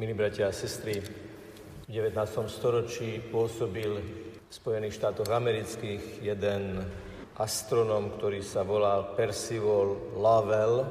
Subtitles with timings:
[0.00, 1.12] Milí bratia a sestry, v
[1.92, 2.48] 19.
[2.48, 6.80] storočí pôsobil v Spojených štátoch amerických jeden
[7.36, 10.88] astronom, ktorý sa volal Percival Lovell,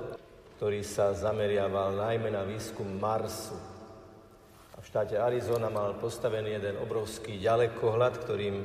[0.54, 3.58] ktorý sa zameriaval najmä na výskum Marsu.
[3.58, 8.62] A v štáte Arizona mal postavený jeden obrovský ďalekohľad, ktorým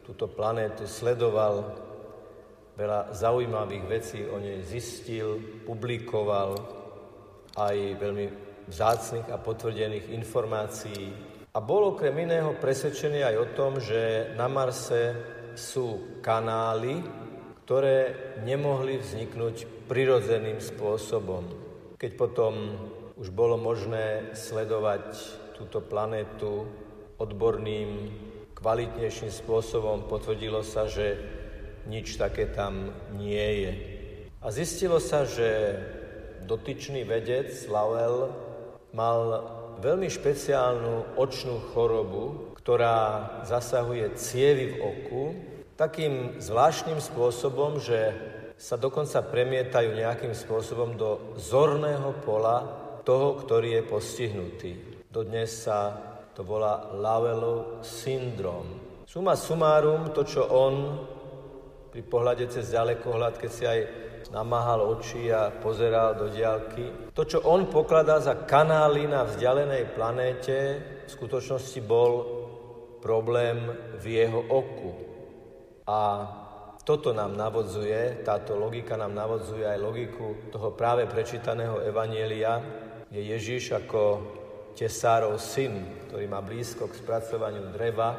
[0.00, 1.76] túto planétu sledoval,
[2.72, 6.56] veľa zaujímavých vecí o nej zistil, publikoval,
[7.60, 11.12] aj veľmi vzácných a potvrdených informácií.
[11.54, 15.14] A bol okrem iného presvedčený aj o tom, že na Marse
[15.54, 16.98] sú kanály,
[17.64, 21.46] ktoré nemohli vzniknúť prirodzeným spôsobom.
[21.94, 22.54] Keď potom
[23.14, 25.14] už bolo možné sledovať
[25.54, 26.66] túto planétu
[27.22, 28.10] odborným,
[28.58, 31.14] kvalitnejším spôsobom, potvrdilo sa, že
[31.86, 33.72] nič také tam nie je.
[34.42, 35.78] A zistilo sa, že
[36.44, 38.32] dotyčný vedec Lowell
[38.94, 39.42] mal
[39.82, 42.96] veľmi špeciálnu očnú chorobu, ktorá
[43.42, 45.24] zasahuje cievy v oku
[45.74, 48.14] takým zvláštnym spôsobom, že
[48.54, 52.62] sa dokonca premietajú nejakým spôsobom do zorného pola
[53.02, 54.72] toho, ktorý je postihnutý.
[55.10, 55.92] Dodnes sa
[56.32, 58.80] to volá Lavellov syndrom.
[59.04, 60.74] Suma sumárum, to, čo on
[61.90, 63.80] pri pohľade cez ďalekohľad, keď si aj
[64.34, 67.14] namáhal oči a pozeral do diálky.
[67.14, 70.56] To, čo on pokladá za kanály na vzdialenej planéte,
[71.06, 72.12] v skutočnosti bol
[72.98, 73.70] problém
[74.02, 74.90] v jeho oku.
[75.86, 76.00] A
[76.82, 82.60] toto nám navodzuje, táto logika nám navodzuje aj logiku toho práve prečítaného Evanielia,
[83.08, 84.02] kde Ježiš ako
[84.74, 88.18] tesárov syn, ktorý má blízko k spracovaniu dreva,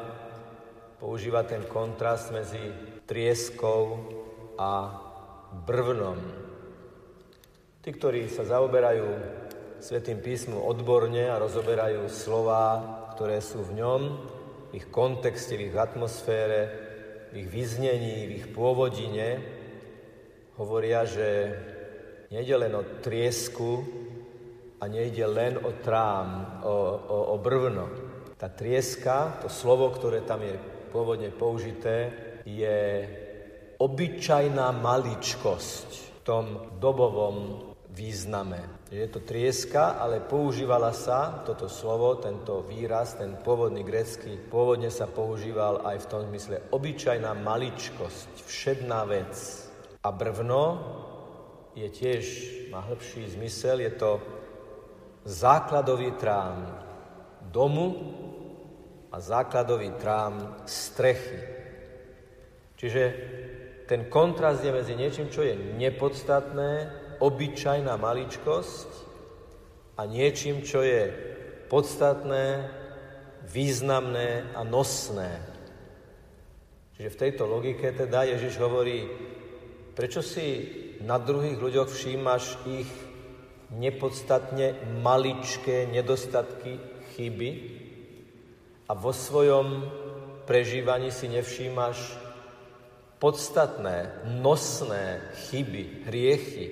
[0.96, 2.72] používa ten kontrast medzi
[3.04, 4.08] trieskou
[4.56, 5.05] a
[5.52, 6.18] brvnom.
[7.84, 9.06] Tí, ktorí sa zaoberajú
[9.76, 12.80] Svetým písmu odborne a rozoberajú slova,
[13.12, 14.02] ktoré sú v ňom,
[14.72, 16.60] v ich kontexte, v ich atmosfére,
[17.30, 19.38] v ich vyznení, v ich pôvodine,
[20.56, 21.52] hovoria, že
[22.32, 23.84] nejde len o triesku
[24.80, 26.74] a nejde len o trám, o,
[27.06, 27.86] o, o brvno.
[28.40, 30.56] Tá trieska, to slovo, ktoré tam je
[30.88, 32.12] pôvodne použité,
[32.48, 33.04] je
[33.76, 36.44] obyčajná maličkosť v tom
[36.80, 37.60] dobovom
[37.96, 38.60] význame.
[38.92, 45.08] Je to trieska, ale používala sa toto slovo, tento výraz, ten pôvodný grecký, pôvodne sa
[45.08, 49.34] používal aj v tom zmysle obyčajná maličkosť, všedná vec.
[50.04, 50.64] A brvno
[51.74, 52.24] je tiež,
[52.70, 54.10] má hĺbší zmysel, je to
[55.26, 56.78] základový trám
[57.50, 57.88] domu
[59.10, 61.42] a základový trám strechy.
[62.76, 63.02] Čiže
[63.86, 66.90] ten kontrast je medzi niečím, čo je nepodstatné,
[67.22, 68.90] obyčajná maličkosť
[69.96, 71.08] a niečím, čo je
[71.70, 72.66] podstatné,
[73.46, 75.38] významné a nosné.
[76.98, 79.06] Čiže v tejto logike teda Ježiš hovorí,
[79.94, 80.66] prečo si
[81.00, 82.90] na druhých ľuďoch všímaš ich
[83.70, 86.78] nepodstatne maličké nedostatky,
[87.14, 87.50] chyby
[88.88, 89.88] a vo svojom
[90.46, 92.25] prežívaní si nevšímaš
[93.16, 96.66] podstatné, nosné chyby, hriechy,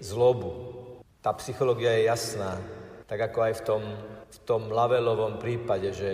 [0.00, 0.72] zlobu.
[1.20, 2.56] Tá psychológia je jasná,
[3.04, 3.82] tak ako aj v tom,
[4.30, 6.10] v tom Lavelovom prípade, že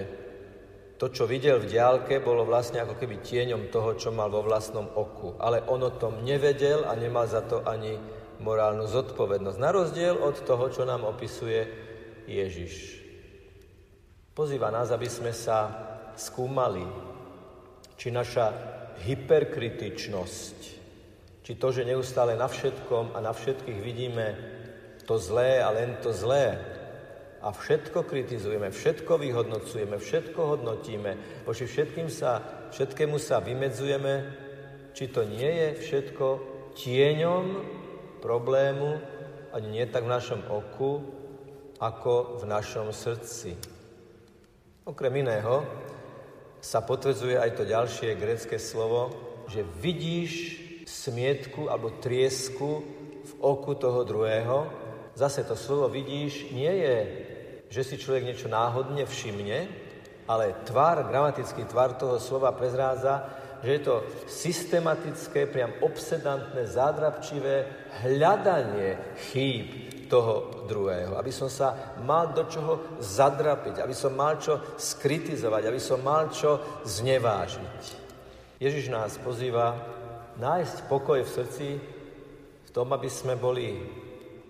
[0.96, 4.88] to, čo videl v diálke, bolo vlastne ako keby tieňom toho, čo mal vo vlastnom
[4.96, 5.36] oku.
[5.36, 8.00] Ale on o tom nevedel a nemal za to ani
[8.40, 9.58] morálnu zodpovednosť.
[9.60, 11.68] Na rozdiel od toho, čo nám opisuje
[12.24, 13.04] Ježiš.
[14.32, 15.68] Pozýva nás, aby sme sa
[16.16, 16.84] skúmali,
[18.00, 20.58] či naša hyperkritičnosť,
[21.44, 24.26] či to, že neustále na všetkom a na všetkých vidíme
[25.06, 26.58] to zlé a len to zlé.
[27.44, 32.42] A všetko kritizujeme, všetko vyhodnocujeme, všetko hodnotíme, voči všetkým sa,
[32.74, 34.14] všetkému sa vymedzujeme,
[34.96, 36.26] či to nie je všetko
[36.74, 37.44] tieňom
[38.18, 38.98] problému,
[39.54, 41.06] ani nie tak v našom oku,
[41.78, 43.54] ako v našom srdci.
[44.88, 45.62] Okrem iného,
[46.66, 49.14] sa potvrdzuje aj to ďalšie grecké slovo,
[49.46, 52.82] že vidíš smietku alebo triesku
[53.22, 54.66] v oku toho druhého.
[55.14, 56.98] Zase to slovo vidíš nie je,
[57.70, 59.58] že si človek niečo náhodne všimne,
[60.26, 63.30] ale tvar, gramatický tvar toho slova prezrádza,
[63.62, 63.96] že je to
[64.26, 67.70] systematické, priam obsedantné, zádrabčivé
[68.02, 68.98] hľadanie
[69.30, 75.62] chýb toho druhého, aby som sa mal do čoho zadrapiť, aby som mal čo skritizovať,
[75.66, 78.06] aby som mal čo znevážiť.
[78.56, 79.76] Ježiš nás pozýva
[80.40, 81.68] nájsť pokoj v srdci
[82.66, 83.76] v tom, aby sme boli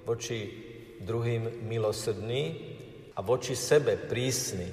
[0.07, 0.47] voči
[1.03, 2.43] druhým milosrdní
[3.17, 4.69] a voči sebe prísny.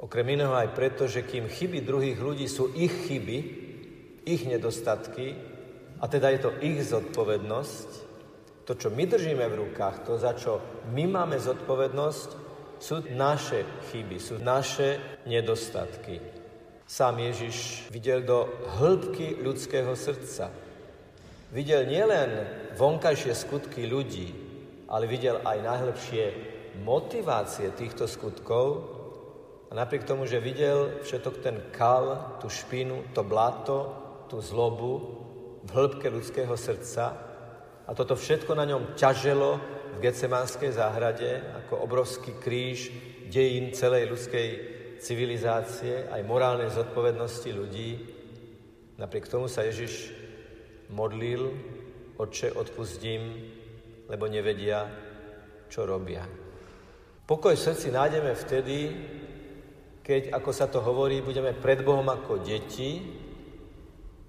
[0.00, 3.38] Okrem iného aj preto, že kým chyby druhých ľudí sú ich chyby,
[4.24, 5.36] ich nedostatky,
[6.00, 8.09] a teda je to ich zodpovednosť,
[8.70, 10.62] to, čo my držíme v rukách, to, za čo
[10.94, 12.28] my máme zodpovednosť,
[12.78, 16.22] sú naše chyby, sú naše nedostatky.
[16.86, 18.46] Sám Ježiš videl do
[18.78, 20.54] hĺbky ľudského srdca.
[21.50, 22.46] Videl nielen
[22.78, 24.30] vonkajšie skutky ľudí,
[24.86, 26.24] ale videl aj najlepšie
[26.86, 28.86] motivácie týchto skutkov
[29.66, 33.78] a napriek tomu, že videl všetok ten kal, tú špinu, to blato,
[34.30, 35.18] tú zlobu
[35.66, 37.29] v hĺbke ľudského srdca
[37.90, 39.58] a toto všetko na ňom ťaželo
[39.98, 42.94] v Getsemanskej záhrade ako obrovský kríž
[43.26, 44.48] dejín celej ľudskej
[45.02, 47.90] civilizácie, aj morálnej zodpovednosti ľudí.
[48.94, 50.14] Napriek tomu sa Ježiš
[50.94, 51.50] modlil,
[52.14, 53.50] Oče, odpustím,
[54.06, 54.86] lebo nevedia,
[55.66, 56.22] čo robia.
[57.26, 58.78] Pokoj v srdci nájdeme vtedy,
[60.04, 63.02] keď, ako sa to hovorí, budeme pred Bohom ako deti,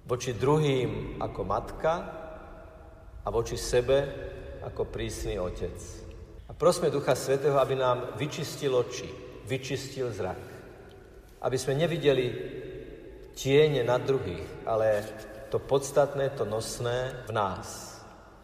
[0.02, 2.21] voči druhým ako matka
[3.22, 3.98] a voči sebe
[4.62, 5.74] ako prísny otec.
[6.50, 9.08] A prosme Ducha Svetého, aby nám vyčistil oči,
[9.46, 10.38] vyčistil zrak.
[11.42, 12.26] Aby sme nevideli
[13.34, 15.02] tiene na druhých, ale
[15.50, 17.98] to podstatné, to nosné v nás.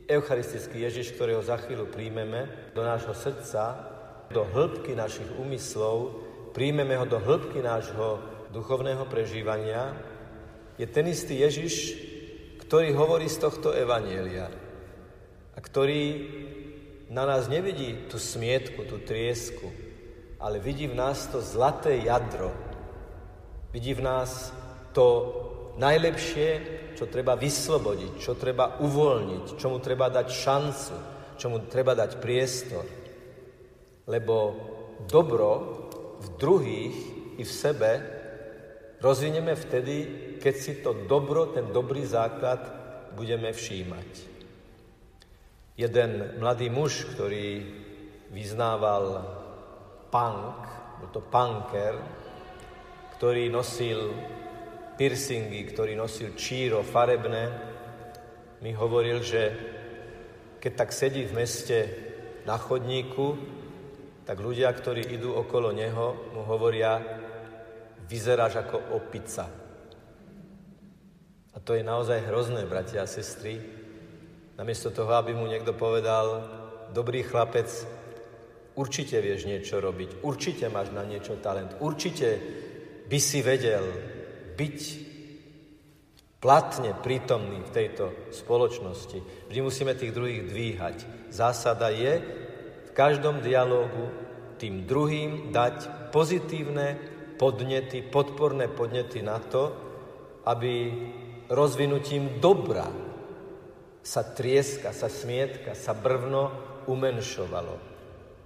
[0.09, 3.77] Eucharistický Ježiš, ktorého za chvíľu príjmeme do nášho srdca,
[4.33, 6.17] do hĺbky našich úmyslov,
[6.57, 9.93] príjmeme ho do hĺbky nášho duchovného prežívania,
[10.81, 11.75] je ten istý Ježiš,
[12.65, 14.68] ktorý hovorí z tohto evanielia
[15.59, 16.05] a ktorý
[17.11, 19.67] na nás nevidí tú smietku, tú triesku,
[20.39, 22.55] ale vidí v nás to zlaté jadro.
[23.75, 24.55] Vidí v nás
[24.95, 25.35] to
[25.83, 26.49] najlepšie,
[26.95, 30.95] čo treba vyslobodiť, čo treba uvoľniť, čomu treba dať šancu,
[31.35, 32.87] čomu treba dať priestor.
[34.07, 34.37] Lebo
[35.11, 35.51] dobro
[36.23, 36.97] v druhých
[37.35, 37.91] i v sebe
[39.03, 39.97] rozvineme vtedy,
[40.39, 42.63] keď si to dobro, ten dobrý základ
[43.19, 44.38] budeme všímať.
[45.79, 47.63] Jeden mladý muž, ktorý
[48.35, 49.23] vyznával
[50.11, 50.59] punk,
[50.99, 51.95] bol to punker,
[53.15, 54.11] ktorý nosil
[54.99, 57.47] piercingy, ktorý nosil číro farebné,
[58.59, 59.43] mi hovoril, že
[60.59, 61.79] keď tak sedí v meste
[62.43, 63.39] na chodníku,
[64.27, 66.99] tak ľudia, ktorí idú okolo neho, mu hovoria,
[68.11, 69.47] vyzeráš ako opica.
[71.55, 73.63] A to je naozaj hrozné, bratia a sestry,
[74.59, 76.43] Namiesto toho, aby mu niekto povedal,
[76.91, 77.71] dobrý chlapec,
[78.75, 82.43] určite vieš niečo robiť, určite máš na niečo talent, určite
[83.07, 83.87] by si vedel
[84.59, 84.79] byť
[86.43, 89.47] platne prítomný v tejto spoločnosti.
[89.47, 90.97] Vždy musíme tých druhých dvíhať.
[91.31, 92.19] Zásada je
[92.83, 94.11] v každom dialógu
[94.59, 96.99] tým druhým dať pozitívne
[97.39, 99.71] podnety, podporné podnety na to,
[100.43, 100.91] aby
[101.47, 103.08] rozvinutím dobra
[104.03, 106.51] sa trieska, sa smietka, sa brvno
[106.89, 107.77] umenšovalo.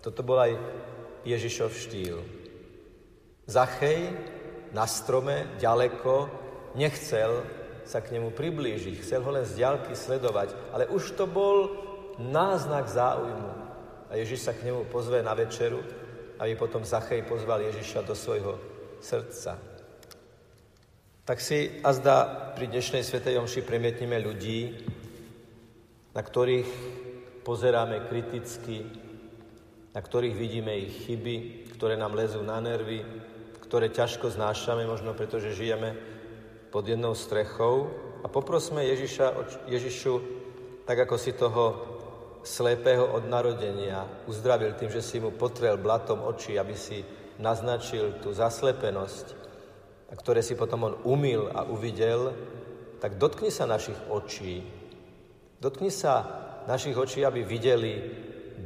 [0.02, 0.52] Toto bol aj
[1.22, 2.18] Ježišov štýl.
[3.46, 4.10] Zachej
[4.74, 6.30] na strome, ďaleko,
[6.74, 7.44] nechcel
[7.84, 11.70] sa k nemu priblížiť, chcel ho len z ďalky sledovať, ale už to bol
[12.18, 13.50] náznak záujmu.
[14.10, 15.80] A Ježiš sa k nemu pozve na večeru,
[16.38, 18.58] aby potom Zachej pozval Ježiša do svojho
[19.00, 19.58] srdca.
[21.22, 24.84] Tak si azda pri dnešnej Svetej Omši premietnime ľudí,
[26.12, 26.68] na ktorých
[27.42, 28.84] pozeráme kriticky,
[29.92, 33.04] na ktorých vidíme ich chyby, ktoré nám lezú na nervy,
[33.60, 35.96] ktoré ťažko znášame, možno pretože žijeme
[36.72, 37.88] pod jednou strechou.
[38.24, 39.26] A poprosme Ježiša,
[39.68, 40.14] Ježišu,
[40.84, 41.64] tak ako si toho
[42.42, 47.00] slepého od narodenia uzdravil tým, že si mu potrel blatom oči, aby si
[47.38, 49.26] naznačil tú zaslepenosť,
[50.10, 52.36] a ktoré si potom on umil a uvidel,
[53.00, 54.60] tak dotkni sa našich očí,
[55.62, 56.26] Dotkni sa
[56.66, 58.02] našich očí, aby videli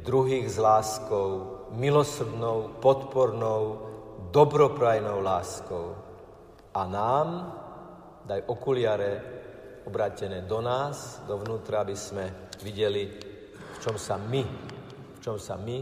[0.01, 1.29] druhých s láskou,
[1.77, 3.61] milosrdnou, podpornou,
[4.33, 5.93] dobroprajnou láskou.
[6.73, 7.53] A nám
[8.25, 9.11] daj okuliare
[9.85, 13.13] obrátené do nás, dovnútra, aby sme videli,
[13.53, 15.77] v čom sa my, v čom sa my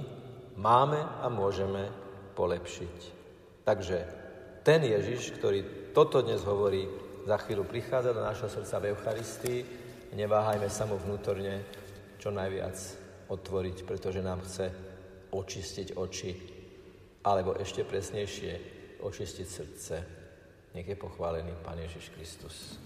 [0.59, 1.95] máme a môžeme
[2.35, 2.97] polepšiť.
[3.63, 3.97] Takže
[4.67, 6.91] ten Ježiš, ktorý toto dnes hovorí,
[7.23, 9.59] za chvíľu prichádza do našho srdca v Eucharistii,
[10.15, 11.61] neváhajme sa mu vnútorne
[12.17, 12.75] čo najviac
[13.27, 14.71] otvoriť, pretože nám chce
[15.35, 16.31] očistiť oči,
[17.27, 18.51] alebo ešte presnejšie,
[19.03, 19.95] očistiť srdce.
[20.73, 22.79] Nech je pochválený Pán Ježiš Kristus.